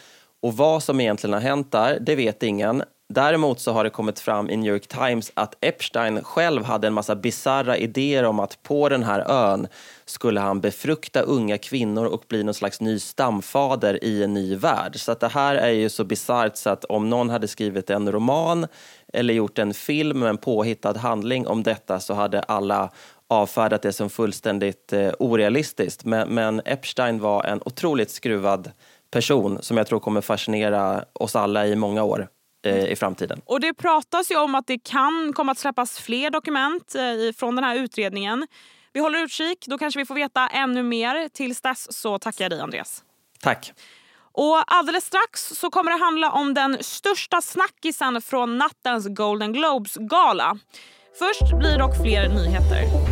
och 0.42 0.56
vad 0.56 0.82
som 0.82 1.00
egentligen 1.00 1.34
har 1.34 1.40
hänt 1.40 1.72
där, 1.72 1.98
det 2.00 2.14
vet 2.14 2.42
ingen. 2.42 2.82
Däremot 3.14 3.60
så 3.60 3.72
har 3.72 3.84
det 3.84 3.90
kommit 3.90 4.20
fram 4.20 4.50
i 4.50 4.56
New 4.56 4.72
York 4.72 4.86
Times 4.86 5.32
att 5.34 5.56
Epstein 5.60 6.24
själv 6.24 6.64
hade 6.64 6.86
en 6.86 6.92
massa 6.92 7.16
bizarra 7.16 7.76
idéer 7.76 8.24
om 8.24 8.40
att 8.40 8.62
på 8.62 8.88
den 8.88 9.02
här 9.02 9.30
ön 9.30 9.68
skulle 10.04 10.40
han 10.40 10.60
befrukta 10.60 11.20
unga 11.20 11.58
kvinnor 11.58 12.06
och 12.06 12.24
bli 12.28 12.44
någon 12.44 12.54
slags 12.54 12.80
ny 12.80 12.98
stamfader 12.98 14.04
i 14.04 14.22
en 14.22 14.34
ny 14.34 14.56
värld. 14.56 15.00
Så 15.00 15.12
att 15.12 15.20
det 15.20 15.28
här 15.28 15.54
är 15.54 15.70
ju 15.70 15.88
så 15.88 16.04
bisarrt 16.04 16.56
så 16.56 16.70
att 16.70 16.84
om 16.84 17.10
någon 17.10 17.30
hade 17.30 17.48
skrivit 17.48 17.90
en 17.90 18.12
roman 18.12 18.66
eller 19.12 19.34
gjort 19.34 19.58
en 19.58 19.74
film 19.74 20.18
med 20.18 20.28
en 20.28 20.38
påhittad 20.38 20.98
handling 20.98 21.46
om 21.46 21.62
detta 21.62 22.00
så 22.00 22.14
hade 22.14 22.40
alla 22.40 22.90
avfärdat 23.28 23.82
det 23.82 23.92
som 23.92 24.10
fullständigt 24.10 24.92
eh, 24.92 25.12
orealistiskt. 25.18 26.04
Men, 26.04 26.28
men 26.28 26.62
Epstein 26.64 27.20
var 27.20 27.44
en 27.44 27.60
otroligt 27.64 28.10
skruvad 28.10 28.70
person 29.10 29.58
som 29.60 29.76
jag 29.76 29.86
tror 29.86 30.00
kommer 30.00 30.20
fascinera 30.20 31.04
oss 31.12 31.36
alla 31.36 31.66
i 31.66 31.76
många 31.76 32.02
år 32.02 32.28
i 32.70 32.96
framtiden. 32.96 33.40
Och 33.44 33.60
det 33.60 33.74
pratas 33.74 34.30
ju 34.30 34.36
om 34.36 34.54
att 34.54 34.66
det 34.66 34.78
kan 34.78 35.32
komma 35.34 35.52
att 35.52 35.58
släppas 35.58 35.98
fler 35.98 36.30
dokument 36.30 36.94
eh, 36.94 37.32
från 37.36 37.56
den 37.56 37.64
här 37.64 37.76
utredningen. 37.76 38.46
Vi 38.92 39.00
håller 39.00 39.18
utkik, 39.18 39.66
då 39.66 39.78
kanske 39.78 40.00
vi 40.00 40.06
får 40.06 40.14
veta 40.14 40.48
ännu 40.48 40.82
mer. 40.82 41.28
Tills 41.28 41.60
dess 41.60 42.00
så 42.00 42.18
tackar 42.18 42.44
jag 42.44 42.50
dig 42.52 42.60
Andreas. 42.60 43.02
Tack. 43.40 43.72
Och 44.34 44.62
alldeles 44.66 45.04
strax 45.04 45.48
så 45.48 45.70
kommer 45.70 45.90
det 45.90 46.04
handla 46.04 46.30
om 46.30 46.54
den 46.54 46.78
största 46.80 47.40
snackisen 47.40 48.22
från 48.22 48.58
nattens 48.58 49.06
Golden 49.08 49.52
Globes-gala. 49.52 50.58
Först 51.18 51.58
blir 51.58 51.78
dock 51.78 51.96
fler 51.96 52.28
nyheter. 52.28 53.11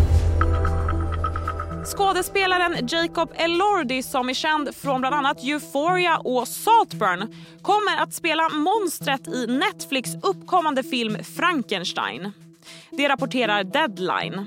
Skådespelaren 1.84 2.88
Jacob 2.88 3.32
Elordi 3.34 4.02
som 4.02 4.28
är 4.28 4.34
känd 4.34 4.74
från 4.76 5.00
bland 5.00 5.14
annat 5.14 5.44
Euphoria 5.44 6.18
och 6.18 6.48
Saltburn 6.48 7.34
kommer 7.62 8.02
att 8.02 8.14
spela 8.14 8.48
monstret 8.48 9.28
i 9.28 9.46
Netflix 9.46 10.10
uppkommande 10.22 10.82
film 10.82 11.24
Frankenstein. 11.36 12.32
Det 12.90 13.08
rapporterar 13.08 13.64
Deadline. 13.64 14.46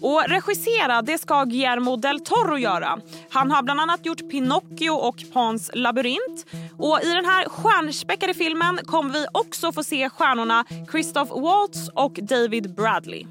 Och 0.00 0.22
regissera 0.28 1.02
det 1.02 1.18
ska 1.18 1.44
Guillermo 1.44 1.96
del 1.96 2.20
Toro 2.20 2.58
göra. 2.58 2.98
Han 3.30 3.50
har 3.50 3.62
bland 3.62 3.80
annat 3.80 4.06
gjort 4.06 4.30
Pinocchio 4.30 4.90
och 4.90 5.16
Pans 5.32 5.70
labyrint. 5.74 6.46
Och 6.78 7.00
I 7.02 7.14
den 7.14 7.24
här 7.24 7.48
stjärnspäckade 7.48 8.34
filmen 8.34 8.78
kommer 8.84 9.12
vi 9.12 9.26
också 9.32 9.72
få 9.72 9.82
se 9.82 10.10
stjärnorna 10.10 10.64
Christoph 10.90 11.40
Waltz 11.40 11.88
och 11.94 12.12
David 12.22 12.74
Bradley. 12.74 13.26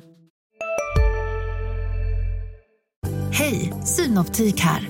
Hej, 3.40 3.74
Synoptik 3.84 4.60
här. 4.60 4.90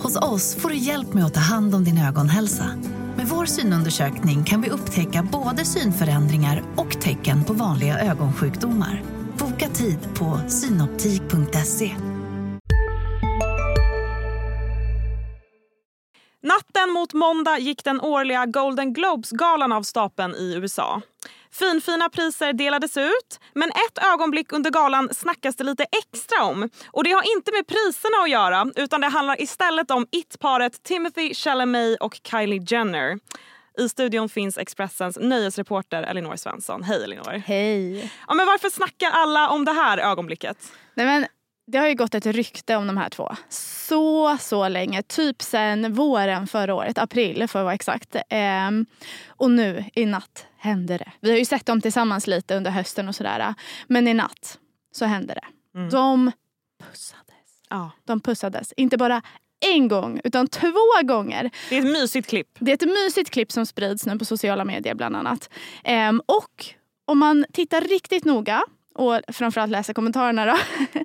Hos 0.00 0.16
oss 0.16 0.56
får 0.56 0.68
du 0.68 0.76
hjälp 0.76 1.14
med 1.14 1.24
att 1.24 1.34
ta 1.34 1.40
hand 1.40 1.74
om 1.74 1.84
din 1.84 1.98
ögonhälsa. 1.98 2.64
Med 3.16 3.26
vår 3.26 3.46
synundersökning 3.46 4.44
kan 4.44 4.62
vi 4.62 4.70
upptäcka 4.70 5.28
både 5.32 5.64
synförändringar 5.64 6.62
och 6.76 7.00
tecken 7.00 7.44
på 7.44 7.52
vanliga 7.52 7.98
ögonsjukdomar. 7.98 9.02
Boka 9.38 9.68
tid 9.68 9.98
på 10.14 10.40
synoptik.se. 10.48 11.96
Natten 16.42 16.92
mot 16.94 17.12
måndag 17.12 17.58
gick 17.58 17.84
den 17.84 18.00
årliga 18.00 18.46
Golden 18.46 18.92
Globes-galan 18.92 19.72
av 19.72 19.82
stapeln 19.82 20.34
i 20.34 20.54
USA. 20.54 21.02
Finfina 21.58 22.08
priser 22.08 22.52
delades 22.52 22.96
ut, 22.96 23.40
men 23.54 23.68
ett 23.70 24.04
ögonblick 24.14 24.52
under 24.52 24.70
galan 24.70 25.08
snackas 25.14 25.56
det 25.56 25.64
lite 25.64 25.84
extra 25.84 26.44
om. 26.44 26.70
Och 26.90 27.04
Det 27.04 27.10
har 27.12 27.36
inte 27.36 27.52
med 27.52 27.66
priserna 27.66 28.22
att 28.24 28.30
göra, 28.30 28.72
utan 28.76 29.00
det 29.00 29.06
handlar 29.06 29.40
istället 29.40 29.90
om 29.90 30.06
it-paret 30.10 30.82
Timothy 30.82 31.34
Chalamet 31.34 32.00
och 32.00 32.20
Kylie 32.30 32.62
Jenner. 32.66 33.18
I 33.78 33.88
studion 33.88 34.28
finns 34.28 34.58
Expressens 34.58 35.18
nöjesreporter 35.20 36.02
Elinor 36.02 36.36
Svensson. 36.36 36.82
Hej 36.82 37.04
Elinor. 37.04 37.42
Hej. 37.46 38.10
Ja, 38.28 38.34
men 38.34 38.46
varför 38.46 38.70
snackar 38.70 39.10
alla 39.10 39.48
om 39.48 39.64
det 39.64 39.72
här 39.72 39.98
ögonblicket? 39.98 40.72
Nej, 40.94 41.06
men 41.06 41.26
det 41.66 41.78
har 41.78 41.88
ju 41.88 41.94
gått 41.94 42.14
ett 42.14 42.26
rykte 42.26 42.76
om 42.76 42.86
de 42.86 42.96
här 42.96 43.08
två 43.08 43.36
så, 43.48 44.36
så 44.40 44.68
länge. 44.68 45.02
Typ 45.02 45.42
sen 45.42 45.92
våren 45.92 46.46
förra 46.46 46.74
året, 46.74 46.98
april 46.98 47.48
för 47.48 47.58
att 47.58 47.64
vara 47.64 47.74
exakt. 47.74 48.16
Ehm, 48.28 48.86
och 49.28 49.50
nu 49.50 49.84
i 49.94 50.06
natt 50.06 50.46
hände 50.66 50.96
det. 50.98 51.12
Vi 51.20 51.30
har 51.30 51.38
ju 51.38 51.44
sett 51.44 51.66
dem 51.66 51.80
tillsammans 51.80 52.26
lite 52.26 52.56
under 52.56 52.70
hösten 52.70 53.08
och 53.08 53.14
sådär. 53.14 53.54
Men 53.86 54.08
i 54.08 54.14
natt 54.14 54.58
så 54.92 55.04
hände 55.04 55.34
det. 55.34 55.78
Mm. 55.78 55.90
De 55.90 56.32
pussades. 56.82 57.62
Ja. 57.70 57.90
De 58.04 58.20
pussades. 58.20 58.72
Inte 58.76 58.96
bara 58.96 59.22
en 59.74 59.88
gång, 59.88 60.20
utan 60.24 60.48
två 60.48 61.02
gånger. 61.04 61.50
Det 61.70 61.76
är 61.76 61.78
ett 61.78 61.92
mysigt 61.92 62.28
klipp. 62.28 62.48
Det 62.58 62.70
är 62.70 62.74
ett 62.74 62.88
mysigt 63.04 63.30
klipp 63.30 63.52
som 63.52 63.66
sprids 63.66 64.06
nu 64.06 64.18
på 64.18 64.24
sociala 64.24 64.64
medier 64.64 64.94
bland 64.94 65.16
annat. 65.16 65.50
Ehm, 65.84 66.22
och 66.26 66.74
om 67.04 67.18
man 67.18 67.44
tittar 67.52 67.80
riktigt 67.80 68.24
noga 68.24 68.64
och 68.94 69.20
framförallt 69.28 69.70
läser 69.72 69.94
kommentarerna 69.94 70.46
då, 70.46 70.56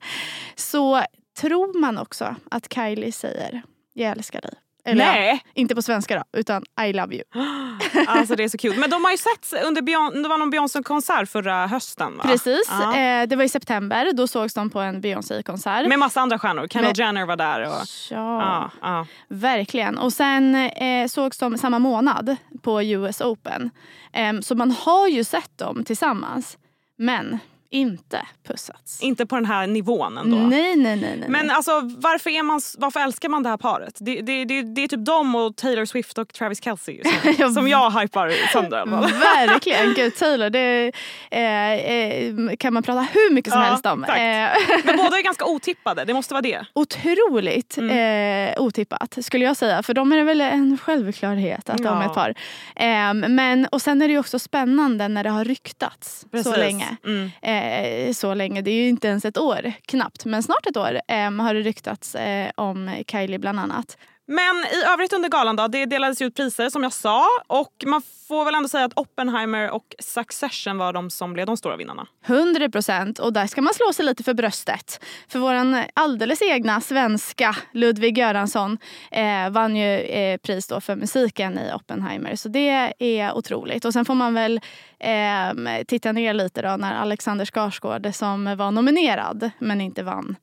så 0.56 1.04
tror 1.42 1.80
man 1.80 1.98
också 1.98 2.36
att 2.52 2.74
Kylie 2.74 3.12
säger 3.12 3.62
jag 3.94 4.12
älskar 4.12 4.42
dig. 4.42 4.54
Eller 4.86 5.06
Nej. 5.06 5.44
inte 5.54 5.76
på 5.76 5.82
svenska 5.82 6.16
då, 6.16 6.40
utan 6.40 6.64
I 6.88 6.94
love 6.94 7.16
you. 7.16 7.24
alltså 8.08 8.36
det 8.36 8.44
är 8.44 8.50
så 8.50 8.58
kul. 8.58 8.80
Men 8.80 8.90
de 8.90 9.04
har 9.04 9.12
ju 9.12 9.18
sett 9.18 9.66
under 9.66 9.82
Beyonce, 9.82 10.18
det 10.18 10.30
var 10.30 10.38
någon 10.38 10.50
Beyoncé-konsert 10.50 11.30
förra 11.30 11.68
hösten 11.68 12.18
va? 12.18 12.24
Precis, 12.24 12.70
-huh. 12.70 13.22
eh, 13.22 13.28
det 13.28 13.36
var 13.36 13.44
i 13.44 13.50
september. 13.50 14.12
Då 14.14 14.28
sågs 14.28 14.54
de 14.54 14.70
på 14.70 14.80
en 14.80 15.02
Beyoncé-konsert. 15.02 15.88
Med 15.88 16.00
massa 16.00 16.22
andra 16.22 16.40
stjärnor. 16.40 16.68
Kendall 16.68 16.94
Jenner 16.96 17.26
var 17.26 17.36
där. 17.36 17.68
Och... 17.68 17.88
Ja, 18.10 18.72
uh, 18.84 18.90
uh. 18.90 19.06
verkligen. 19.28 19.98
Och 19.98 20.14
sen 20.14 20.56
eh, 20.56 21.08
sågs 21.08 21.38
de 21.38 21.58
samma 21.58 21.80
månad 21.80 22.36
på 22.62 22.84
US 22.84 23.22
Open. 23.22 23.70
Eh, 24.14 24.40
så 24.42 24.56
man 24.56 24.72
har 24.72 25.08
ju 25.08 25.24
sett 25.24 25.58
dem 25.58 25.84
tillsammans. 25.84 26.58
Men 26.98 27.40
inte 27.72 28.26
pussats. 28.48 29.02
Inte 29.02 29.26
på 29.26 29.36
den 29.36 29.46
här 29.46 29.68
nivån 29.68 30.18
ändå? 30.18 30.38
Nej, 30.38 30.76
nej, 30.76 30.96
nej. 30.96 31.18
nej. 31.20 31.30
Men 31.30 31.52
alltså, 31.52 31.72
varför, 31.82 32.30
är 32.30 32.44
man, 32.44 32.62
varför 32.78 33.00
älskar 33.00 33.30
man 33.30 33.44
det 33.44 33.50
här 33.50 33.58
paret? 33.58 33.98
Det, 34.00 34.22
det, 34.22 34.46
det, 34.46 34.62
det 34.62 34.84
är 34.84 34.88
typ 34.88 35.06
de 35.06 35.36
och 35.36 35.56
Taylor 35.56 35.86
Swift 35.86 36.18
och 36.18 36.34
Travis 36.34 36.64
Kelce 36.64 37.02
som, 37.38 37.54
som 37.54 37.68
jag 37.68 37.92
hypar 37.92 38.52
sönder. 38.54 38.86
Verkligen! 39.20 39.94
Gud, 39.94 40.16
Taylor, 40.16 40.50
det 40.50 40.92
eh, 41.32 41.72
eh, 41.72 42.56
kan 42.60 42.74
man 42.74 42.84
prata 42.84 43.02
hur 43.02 43.34
mycket 43.34 43.54
som 43.54 43.62
ja, 43.62 43.68
helst 43.68 43.86
om. 43.86 44.04
Eh. 44.04 44.10
Men 44.84 44.98
båda 44.98 45.18
är 45.18 45.24
ganska 45.24 45.46
otippade, 45.46 46.06
det 46.06 46.14
måste 46.14 46.34
vara 46.34 46.42
det. 46.42 46.66
Otroligt 46.74 47.78
mm. 47.78 48.50
eh, 48.50 48.62
otippat 48.62 49.18
skulle 49.22 49.46
jag 49.46 49.58
säga. 49.58 49.84
För 49.84 49.94
de 49.94 50.12
är 50.12 50.24
väl 50.24 50.42
en 50.42 50.78
självklarhet 50.78 51.70
att 51.70 51.80
ja. 51.80 51.90
de 51.90 52.02
är 52.02 52.06
ett 52.06 52.14
par. 52.14 52.30
Eh, 52.76 53.30
men, 53.30 53.66
och 53.66 53.82
sen 53.82 54.02
är 54.02 54.08
det 54.08 54.12
ju 54.12 54.20
också 54.20 54.40
spännande 54.40 55.08
när 55.08 55.24
det 55.24 55.30
har 55.30 55.46
ryktats 55.46 56.26
Precis. 56.32 56.54
så 56.54 56.60
länge. 56.60 56.98
Mm 57.06 57.32
eh, 57.62 58.14
så 58.14 58.34
länge. 58.34 58.62
Det 58.62 58.72
är 58.72 58.76
ju 58.76 58.90
inte 58.90 59.08
ens 59.08 59.26
ett 59.26 59.38
år, 59.38 59.72
knappt. 59.86 60.26
Men 60.26 60.44
snart 60.44 60.66
ett 60.66 60.78
år 60.78 61.02
eh, 61.08 61.32
har 61.32 61.54
det 61.54 61.62
ryktats 61.62 62.16
eh, 62.16 62.52
om 62.56 63.04
Kylie 63.08 63.40
bland 63.40 63.60
annat. 63.60 63.98
Men 64.32 64.66
i 64.66 64.84
övrigt 64.94 65.14
under 65.14 65.30
galan 65.30 65.56
då, 65.56 65.68
det 65.68 65.86
delades 65.86 66.22
ut 66.22 66.36
priser 66.36 66.70
som 66.70 66.84
jag 66.84 66.94
sa 66.94 67.26
och 67.48 67.84
man 67.86 68.02
får 68.28 68.46
väl 68.46 68.56
ändå 68.56 68.70
säga 68.70 68.86
att 68.86 68.98
Oppenheimer 68.98 69.72
och 69.72 69.96
Succession 70.00 70.78
var 70.78 70.94
de 70.94 71.10
som 71.10 71.34
blev 71.34 71.46
de 71.46 71.58
stora 71.58 71.76
vinnarna. 71.78 72.08
100 72.26 72.70
procent. 72.70 73.20
Och 73.20 73.34
där 73.34 73.48
ska 73.48 73.62
man 73.62 73.74
slå 73.74 73.94
sig 73.94 74.06
lite 74.06 74.24
för 74.24 74.34
bröstet. 74.34 75.06
För 75.28 75.40
vår 75.40 75.86
alldeles 75.94 76.42
egna 76.42 76.82
svenska 76.82 77.56
Ludvig 77.74 78.18
Göransson 78.18 78.78
eh, 79.12 79.50
vann 79.50 79.76
ju 79.76 79.98
eh, 79.98 80.38
pris 80.38 80.68
då 80.68 80.82
för 80.82 80.96
musiken 80.96 81.60
i 81.60 81.74
Oppenheimer. 81.74 82.36
Så 82.36 82.50
det 82.50 82.94
är 83.00 83.34
otroligt. 83.34 83.86
Och 83.86 83.94
sen 83.94 84.06
får 84.06 84.16
man 84.16 84.34
väl 84.34 84.62
eh, 85.00 85.84
titta 85.88 86.12
ner 86.12 86.34
lite 86.34 86.62
då 86.62 86.78
när 86.78 86.94
Alexander 86.94 87.46
Skarsgård 87.46 88.16
som 88.16 88.58
var 88.58 88.72
nominerad 88.72 89.52
men 89.60 89.82
inte 89.82 90.04
vann 90.04 90.36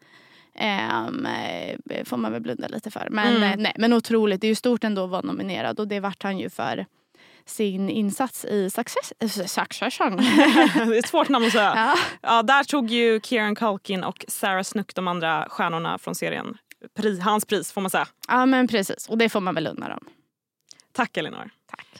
Um, 0.60 1.28
får 2.04 2.16
man 2.16 2.32
väl 2.32 2.42
blunda 2.42 2.68
lite 2.68 2.90
för. 2.90 3.08
Men, 3.10 3.36
mm. 3.36 3.62
nej, 3.62 3.72
men 3.78 3.92
otroligt, 3.92 4.40
det 4.40 4.46
är 4.46 4.48
ju 4.48 4.54
stort 4.54 4.84
ändå 4.84 5.04
att 5.04 5.10
vara 5.10 5.22
nominerad 5.22 5.80
och 5.80 5.88
det 5.88 6.00
vart 6.00 6.22
han 6.22 6.38
ju 6.38 6.50
för 6.50 6.86
sin 7.44 7.90
insats 7.90 8.44
i 8.44 8.70
Success 8.70 9.12
Succession. 9.46 10.16
det 10.74 10.96
är 10.96 10.98
ett 10.98 11.08
svårt 11.08 11.28
namn 11.28 11.46
att 11.46 11.52
säga. 11.52 11.72
Ja. 11.76 11.94
ja. 12.22 12.42
där 12.42 12.64
tog 12.64 12.90
ju 12.90 13.20
Kieran 13.20 13.54
Culkin 13.54 14.04
och 14.04 14.24
Sarah 14.28 14.62
Snook, 14.62 14.94
de 14.94 15.08
andra 15.08 15.46
stjärnorna 15.50 15.98
från 15.98 16.14
serien, 16.14 16.58
pri, 16.96 17.20
hans 17.20 17.44
pris 17.44 17.72
får 17.72 17.80
man 17.80 17.90
säga. 17.90 18.06
Ja 18.28 18.46
men 18.46 18.68
precis, 18.68 19.08
och 19.08 19.18
det 19.18 19.28
får 19.28 19.40
man 19.40 19.54
väl 19.54 19.66
unna 19.66 19.88
dem. 19.88 20.04
Tack 20.92 21.16
Elinor. 21.16 21.50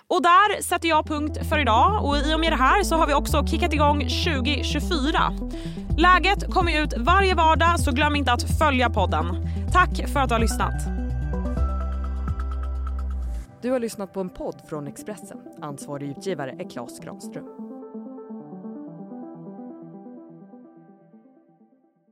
Och 0.07 0.23
där 0.23 0.63
sätter 0.63 0.89
jag 0.89 1.07
punkt 1.07 1.39
för 1.49 1.59
idag 1.59 2.05
och 2.05 2.17
i 2.17 2.35
och 2.35 2.41
med 2.41 2.53
det 2.53 2.57
här 2.57 2.83
så 2.83 2.97
har 2.97 3.07
vi 3.07 3.15
också 3.15 3.47
kickat 3.47 3.73
igång 3.73 4.01
2024. 4.01 5.88
Läget 5.99 6.55
kommer 6.55 6.83
ut 6.83 6.95
varje 6.99 7.35
vardag 7.35 7.81
så 7.81 7.93
glöm 7.93 8.17
inte 8.17 8.33
att 8.33 8.59
följa 8.59 8.91
podden. 8.91 9.27
Tack 9.73 10.09
för 10.09 10.21
att 10.21 10.29
du 10.29 10.35
har 10.35 10.41
lyssnat. 10.41 10.75
Du 13.63 13.71
har 13.71 13.79
lyssnat 13.79 14.13
på 14.13 14.21
en 14.21 14.31
podd 14.31 14.57
från 14.69 14.87
Expressen. 14.87 15.39
Ansvarig 15.61 16.11
utgivare 16.11 16.51
är 16.51 16.71
Klas 16.71 17.01
Granström. 17.01 17.68